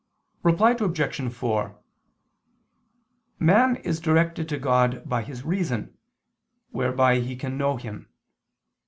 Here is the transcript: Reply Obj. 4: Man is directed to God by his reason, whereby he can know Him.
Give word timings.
Reply 0.41 0.71
Obj. 0.71 1.31
4: 1.31 1.79
Man 3.37 3.75
is 3.75 3.99
directed 3.99 4.49
to 4.49 4.57
God 4.57 5.07
by 5.07 5.21
his 5.21 5.43
reason, 5.43 5.95
whereby 6.71 7.19
he 7.19 7.35
can 7.35 7.55
know 7.55 7.77
Him. 7.77 8.09